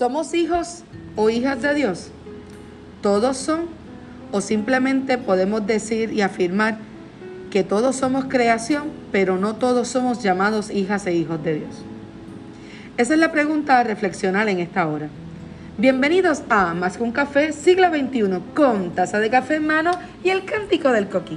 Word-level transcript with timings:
¿Somos 0.00 0.32
hijos 0.32 0.82
o 1.14 1.28
hijas 1.28 1.60
de 1.60 1.74
Dios? 1.74 2.10
¿Todos 3.02 3.36
son? 3.36 3.66
¿O 4.32 4.40
simplemente 4.40 5.18
podemos 5.18 5.66
decir 5.66 6.10
y 6.14 6.22
afirmar 6.22 6.78
que 7.50 7.64
todos 7.64 7.96
somos 7.96 8.24
creación, 8.24 8.84
pero 9.12 9.36
no 9.36 9.56
todos 9.56 9.88
somos 9.88 10.22
llamados 10.22 10.70
hijas 10.70 11.06
e 11.06 11.12
hijos 11.12 11.44
de 11.44 11.56
Dios? 11.56 11.84
Esa 12.96 13.12
es 13.12 13.20
la 13.20 13.30
pregunta 13.30 13.78
a 13.78 13.84
reflexionar 13.84 14.48
en 14.48 14.60
esta 14.60 14.86
hora. 14.86 15.10
Bienvenidos 15.76 16.44
a 16.48 16.72
Más 16.72 16.96
que 16.96 17.02
un 17.02 17.12
café, 17.12 17.52
siglo 17.52 17.90
XXI, 17.90 18.40
con 18.54 18.92
taza 18.92 19.18
de 19.18 19.28
café 19.28 19.56
en 19.56 19.66
mano 19.66 19.90
y 20.24 20.30
el 20.30 20.46
cántico 20.46 20.92
del 20.92 21.10
coquí. 21.10 21.36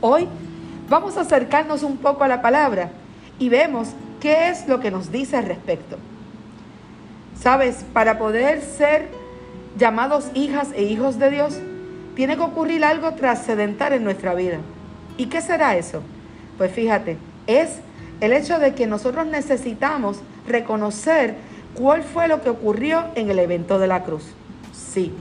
Hoy 0.00 0.26
vamos 0.88 1.16
a 1.16 1.20
acercarnos 1.20 1.84
un 1.84 1.98
poco 1.98 2.24
a 2.24 2.28
la 2.28 2.42
palabra 2.42 2.90
y 3.38 3.50
vemos 3.50 3.90
qué 4.20 4.48
es 4.48 4.66
lo 4.66 4.80
que 4.80 4.90
nos 4.90 5.12
dice 5.12 5.36
al 5.36 5.46
respecto. 5.46 5.96
Sabes, 7.40 7.84
para 7.92 8.18
poder 8.18 8.62
ser 8.62 9.08
llamados 9.76 10.30
hijas 10.34 10.68
e 10.74 10.84
hijos 10.84 11.18
de 11.18 11.30
Dios, 11.30 11.58
tiene 12.14 12.36
que 12.36 12.42
ocurrir 12.42 12.84
algo 12.84 13.12
trascendental 13.14 13.92
en 13.92 14.04
nuestra 14.04 14.34
vida. 14.34 14.58
¿Y 15.16 15.26
qué 15.26 15.40
será 15.40 15.76
eso? 15.76 16.02
Pues 16.56 16.72
fíjate, 16.72 17.16
es 17.46 17.78
el 18.20 18.32
hecho 18.32 18.58
de 18.58 18.74
que 18.74 18.86
nosotros 18.86 19.26
necesitamos 19.26 20.18
reconocer 20.46 21.34
cuál 21.74 22.02
fue 22.02 22.28
lo 22.28 22.40
que 22.40 22.50
ocurrió 22.50 23.04
en 23.14 23.30
el 23.30 23.38
evento 23.38 23.78
de 23.78 23.88
la 23.88 24.04
cruz. 24.04 24.24
Sí, 24.72 25.12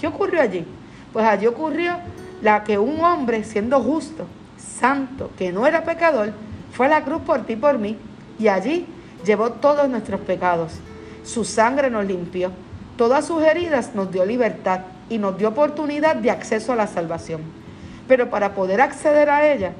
¿qué 0.00 0.06
ocurrió 0.06 0.40
allí? 0.40 0.64
Pues 1.12 1.24
allí 1.26 1.46
ocurrió 1.46 1.96
la 2.42 2.64
que 2.64 2.78
un 2.78 3.00
hombre 3.00 3.44
siendo 3.44 3.80
justo, 3.80 4.26
santo, 4.56 5.30
que 5.36 5.52
no 5.52 5.66
era 5.66 5.84
pecador, 5.84 6.32
fue 6.72 6.86
a 6.86 6.90
la 6.90 7.04
cruz 7.04 7.22
por 7.22 7.44
ti 7.44 7.54
y 7.54 7.56
por 7.56 7.78
mí 7.78 7.96
y 8.38 8.48
allí 8.48 8.86
llevó 9.24 9.50
todos 9.50 9.88
nuestros 9.88 10.20
pecados. 10.20 10.72
Su 11.28 11.44
sangre 11.44 11.90
nos 11.90 12.06
limpió. 12.06 12.50
Todas 12.96 13.26
sus 13.26 13.42
heridas 13.42 13.94
nos 13.94 14.10
dio 14.10 14.24
libertad 14.24 14.80
y 15.10 15.18
nos 15.18 15.36
dio 15.36 15.50
oportunidad 15.50 16.16
de 16.16 16.30
acceso 16.30 16.72
a 16.72 16.76
la 16.76 16.86
salvación. 16.86 17.42
Pero 18.08 18.30
para 18.30 18.54
poder 18.54 18.80
acceder 18.80 19.28
a 19.28 19.52
ella, 19.52 19.72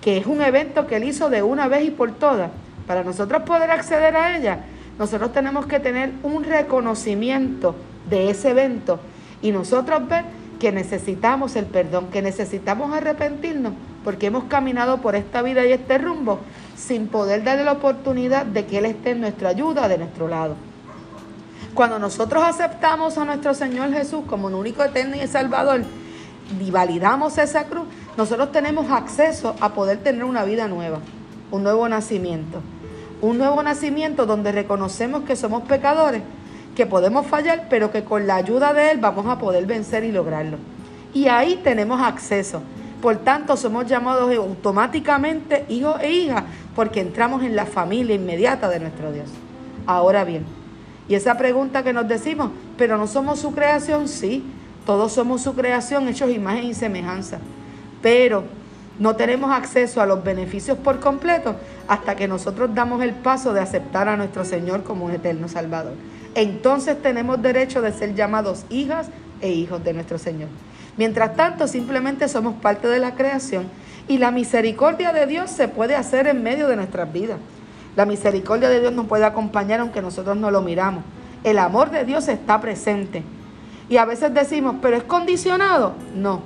que 0.00 0.16
es 0.16 0.26
un 0.26 0.42
evento 0.42 0.88
que 0.88 0.96
él 0.96 1.04
hizo 1.04 1.30
de 1.30 1.44
una 1.44 1.68
vez 1.68 1.84
y 1.84 1.90
por 1.92 2.10
todas, 2.10 2.50
para 2.88 3.04
nosotros 3.04 3.44
poder 3.44 3.70
acceder 3.70 4.16
a 4.16 4.36
ella, 4.36 4.64
nosotros 4.98 5.32
tenemos 5.32 5.66
que 5.66 5.78
tener 5.78 6.10
un 6.24 6.42
reconocimiento 6.42 7.76
de 8.10 8.28
ese 8.28 8.50
evento 8.50 8.98
y 9.42 9.52
nosotros 9.52 10.08
ver 10.08 10.24
que 10.58 10.72
necesitamos 10.72 11.54
el 11.54 11.66
perdón, 11.66 12.08
que 12.10 12.20
necesitamos 12.20 12.92
arrepentirnos 12.92 13.74
porque 14.02 14.26
hemos 14.26 14.44
caminado 14.44 15.00
por 15.00 15.14
esta 15.14 15.40
vida 15.40 15.64
y 15.64 15.70
este 15.70 15.98
rumbo 15.98 16.40
sin 16.76 17.06
poder 17.06 17.44
darle 17.44 17.62
la 17.62 17.72
oportunidad 17.72 18.44
de 18.44 18.66
que 18.66 18.78
Él 18.78 18.86
esté 18.86 19.10
en 19.10 19.20
nuestra 19.20 19.50
ayuda, 19.50 19.86
de 19.86 19.98
nuestro 19.98 20.26
lado. 20.26 20.56
Cuando 21.74 21.98
nosotros 21.98 22.42
aceptamos 22.42 23.16
a 23.16 23.24
nuestro 23.24 23.54
Señor 23.54 23.92
Jesús 23.92 24.24
como 24.26 24.48
un 24.48 24.54
único 24.54 24.82
eterno 24.82 25.16
y 25.16 25.26
Salvador 25.26 25.82
y 26.60 26.70
validamos 26.70 27.38
esa 27.38 27.64
cruz, 27.64 27.84
nosotros 28.16 28.50
tenemos 28.50 28.90
acceso 28.90 29.54
a 29.60 29.72
poder 29.72 29.98
tener 29.98 30.24
una 30.24 30.44
vida 30.44 30.66
nueva, 30.66 30.98
un 31.50 31.62
nuevo 31.62 31.88
nacimiento. 31.88 32.60
Un 33.22 33.38
nuevo 33.38 33.62
nacimiento 33.62 34.26
donde 34.26 34.50
reconocemos 34.50 35.24
que 35.24 35.36
somos 35.36 35.62
pecadores, 35.62 36.22
que 36.74 36.86
podemos 36.86 37.26
fallar, 37.26 37.66
pero 37.68 37.92
que 37.92 38.02
con 38.02 38.26
la 38.26 38.36
ayuda 38.36 38.72
de 38.72 38.90
Él 38.90 38.98
vamos 38.98 39.26
a 39.26 39.38
poder 39.38 39.66
vencer 39.66 40.02
y 40.04 40.10
lograrlo. 40.10 40.56
Y 41.14 41.28
ahí 41.28 41.60
tenemos 41.62 42.00
acceso. 42.00 42.62
Por 43.02 43.18
tanto, 43.18 43.56
somos 43.56 43.86
llamados 43.86 44.34
automáticamente 44.34 45.66
hijos 45.68 45.96
e 46.00 46.10
hijas 46.10 46.44
porque 46.74 47.00
entramos 47.00 47.42
en 47.42 47.54
la 47.54 47.66
familia 47.66 48.14
inmediata 48.14 48.68
de 48.68 48.80
nuestro 48.80 49.12
Dios. 49.12 49.28
Ahora 49.86 50.24
bien, 50.24 50.44
y 51.10 51.16
esa 51.16 51.36
pregunta 51.36 51.82
que 51.82 51.92
nos 51.92 52.06
decimos, 52.06 52.52
pero 52.78 52.96
no 52.96 53.08
somos 53.08 53.40
su 53.40 53.52
creación, 53.52 54.06
sí, 54.06 54.44
todos 54.86 55.12
somos 55.12 55.42
su 55.42 55.54
creación, 55.56 56.06
hechos 56.06 56.30
imagen 56.30 56.66
y 56.66 56.72
semejanza, 56.72 57.40
pero 58.00 58.44
no 59.00 59.16
tenemos 59.16 59.50
acceso 59.50 60.00
a 60.00 60.06
los 60.06 60.22
beneficios 60.22 60.78
por 60.78 61.00
completo 61.00 61.56
hasta 61.88 62.14
que 62.14 62.28
nosotros 62.28 62.72
damos 62.76 63.02
el 63.02 63.12
paso 63.12 63.52
de 63.52 63.60
aceptar 63.60 64.08
a 64.08 64.16
nuestro 64.16 64.44
Señor 64.44 64.84
como 64.84 65.06
un 65.06 65.10
eterno 65.10 65.48
Salvador. 65.48 65.94
Entonces 66.36 67.02
tenemos 67.02 67.42
derecho 67.42 67.82
de 67.82 67.90
ser 67.90 68.14
llamados 68.14 68.64
hijas 68.70 69.08
e 69.40 69.50
hijos 69.50 69.82
de 69.82 69.94
nuestro 69.94 70.16
Señor. 70.16 70.48
Mientras 70.96 71.34
tanto, 71.34 71.66
simplemente 71.66 72.28
somos 72.28 72.54
parte 72.60 72.86
de 72.86 73.00
la 73.00 73.16
creación 73.16 73.64
y 74.06 74.18
la 74.18 74.30
misericordia 74.30 75.12
de 75.12 75.26
Dios 75.26 75.50
se 75.50 75.66
puede 75.66 75.96
hacer 75.96 76.28
en 76.28 76.44
medio 76.44 76.68
de 76.68 76.76
nuestras 76.76 77.12
vidas. 77.12 77.38
La 77.96 78.06
misericordia 78.06 78.68
de 78.68 78.80
Dios 78.80 78.92
nos 78.92 79.06
puede 79.06 79.24
acompañar 79.24 79.80
aunque 79.80 80.02
nosotros 80.02 80.36
no 80.36 80.50
lo 80.50 80.62
miramos. 80.62 81.04
El 81.44 81.58
amor 81.58 81.90
de 81.90 82.04
Dios 82.04 82.28
está 82.28 82.60
presente. 82.60 83.22
Y 83.88 83.96
a 83.96 84.04
veces 84.04 84.32
decimos, 84.32 84.76
pero 84.80 84.96
es 84.96 85.02
condicionado. 85.02 85.94
No, 86.14 86.42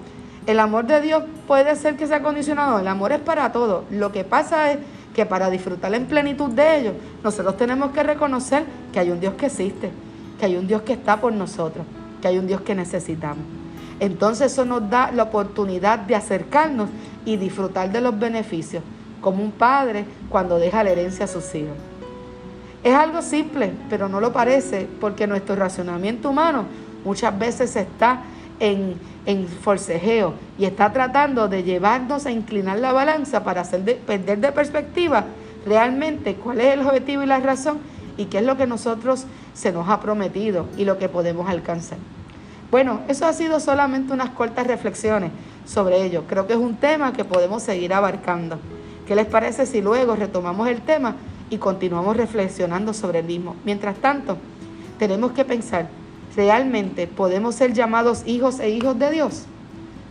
el 0.46 0.60
amor 0.60 0.86
de 0.86 1.00
Dios 1.00 1.22
puede 1.46 1.74
ser 1.76 1.96
que 1.96 2.06
sea 2.06 2.22
condicionado. 2.22 2.78
El 2.78 2.88
amor 2.88 3.12
es 3.12 3.20
para 3.20 3.52
todos. 3.52 3.84
Lo 3.90 4.12
que 4.12 4.24
pasa 4.24 4.72
es 4.72 4.78
que 5.14 5.24
para 5.24 5.48
disfrutar 5.48 5.94
en 5.94 6.06
plenitud 6.06 6.50
de 6.50 6.80
ello, 6.80 6.92
nosotros 7.22 7.56
tenemos 7.56 7.92
que 7.92 8.02
reconocer 8.02 8.64
que 8.92 8.98
hay 8.98 9.10
un 9.10 9.20
Dios 9.20 9.34
que 9.34 9.46
existe, 9.46 9.90
que 10.38 10.46
hay 10.46 10.56
un 10.56 10.66
Dios 10.66 10.82
que 10.82 10.92
está 10.92 11.20
por 11.20 11.32
nosotros, 11.32 11.86
que 12.20 12.28
hay 12.28 12.38
un 12.38 12.46
Dios 12.46 12.60
que 12.62 12.74
necesitamos. 12.74 13.44
Entonces 14.00 14.52
eso 14.52 14.64
nos 14.64 14.90
da 14.90 15.12
la 15.12 15.22
oportunidad 15.22 16.00
de 16.00 16.16
acercarnos 16.16 16.90
y 17.24 17.36
disfrutar 17.36 17.90
de 17.92 18.00
los 18.00 18.18
beneficios, 18.18 18.82
como 19.24 19.42
un 19.42 19.52
padre 19.52 20.04
cuando 20.28 20.58
deja 20.58 20.84
la 20.84 20.90
herencia 20.90 21.24
a 21.24 21.28
sus 21.28 21.54
hijos. 21.54 21.72
Es 22.82 22.94
algo 22.94 23.22
simple, 23.22 23.72
pero 23.88 24.06
no 24.06 24.20
lo 24.20 24.34
parece, 24.34 24.86
porque 25.00 25.26
nuestro 25.26 25.56
racionamiento 25.56 26.28
humano 26.28 26.66
muchas 27.06 27.36
veces 27.38 27.74
está 27.74 28.20
en, 28.60 28.96
en 29.24 29.48
forcejeo 29.48 30.34
y 30.58 30.66
está 30.66 30.92
tratando 30.92 31.48
de 31.48 31.62
llevarnos 31.62 32.26
a 32.26 32.30
inclinar 32.30 32.78
la 32.78 32.92
balanza 32.92 33.42
para 33.42 33.62
hacer 33.62 33.98
perder 34.00 34.38
de 34.40 34.52
perspectiva 34.52 35.24
realmente 35.64 36.34
cuál 36.34 36.60
es 36.60 36.74
el 36.74 36.80
objetivo 36.80 37.22
y 37.22 37.26
la 37.26 37.40
razón 37.40 37.78
y 38.18 38.26
qué 38.26 38.38
es 38.38 38.44
lo 38.44 38.58
que 38.58 38.66
nosotros 38.66 39.24
se 39.54 39.72
nos 39.72 39.88
ha 39.88 40.00
prometido 40.00 40.66
y 40.76 40.84
lo 40.84 40.98
que 40.98 41.08
podemos 41.08 41.48
alcanzar. 41.48 41.96
Bueno, 42.70 43.00
eso 43.08 43.24
ha 43.24 43.32
sido 43.32 43.58
solamente 43.58 44.12
unas 44.12 44.30
cortas 44.30 44.66
reflexiones 44.66 45.30
sobre 45.64 46.04
ello. 46.04 46.24
Creo 46.28 46.46
que 46.46 46.52
es 46.52 46.58
un 46.58 46.76
tema 46.76 47.14
que 47.14 47.24
podemos 47.24 47.62
seguir 47.62 47.94
abarcando. 47.94 48.58
¿Qué 49.06 49.14
les 49.14 49.26
parece 49.26 49.66
si 49.66 49.82
luego 49.82 50.16
retomamos 50.16 50.68
el 50.68 50.80
tema 50.80 51.16
y 51.50 51.58
continuamos 51.58 52.16
reflexionando 52.16 52.94
sobre 52.94 53.18
el 53.18 53.26
mismo? 53.26 53.54
Mientras 53.64 53.96
tanto, 53.96 54.38
tenemos 54.98 55.32
que 55.32 55.44
pensar, 55.44 55.88
¿realmente 56.34 57.06
podemos 57.06 57.54
ser 57.54 57.74
llamados 57.74 58.22
hijos 58.26 58.60
e 58.60 58.70
hijos 58.70 58.98
de 58.98 59.10
Dios? 59.10 59.44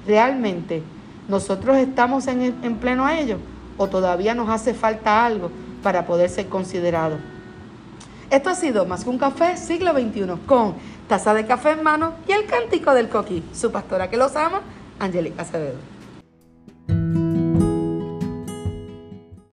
¿Realmente 0.05 0.83
nosotros 1.27 1.77
estamos 1.77 2.27
en, 2.27 2.41
en 2.41 2.75
pleno 2.75 3.05
a 3.05 3.19
ello? 3.19 3.37
¿O 3.77 3.87
todavía 3.87 4.35
nos 4.35 4.49
hace 4.49 4.75
falta 4.75 5.25
algo 5.25 5.49
para 5.81 6.05
poder 6.05 6.29
ser 6.29 6.47
considerados? 6.47 7.19
Esto 8.29 8.49
ha 8.49 8.55
sido 8.55 8.85
Más 8.85 9.03
que 9.03 9.09
un 9.09 9.17
café, 9.17 9.57
siglo 9.57 9.91
XXI, 9.93 10.25
con 10.45 10.75
taza 11.07 11.33
de 11.33 11.45
café 11.45 11.71
en 11.71 11.83
mano 11.83 12.13
y 12.27 12.31
el 12.31 12.45
cántico 12.45 12.93
del 12.93 13.09
coquí. 13.09 13.43
Su 13.53 13.71
pastora 13.71 14.09
que 14.09 14.17
los 14.17 14.35
ama, 14.35 14.61
Angélica 14.99 15.41
Acevedo. 15.41 15.92